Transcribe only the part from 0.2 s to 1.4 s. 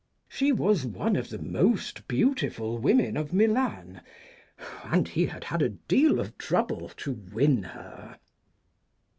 She was one of the